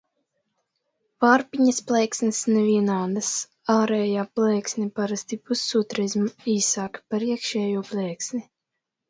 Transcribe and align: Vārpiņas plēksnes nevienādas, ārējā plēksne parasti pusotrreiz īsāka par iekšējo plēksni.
Vārpiņas 1.25 1.81
plēksnes 1.91 2.39
nevienādas, 2.55 3.29
ārējā 3.75 4.25
plēksne 4.41 4.87
parasti 5.03 5.39
pusotrreiz 5.51 6.17
īsāka 6.57 7.05
par 7.13 7.29
iekšējo 7.31 7.87
plēksni. 7.93 8.45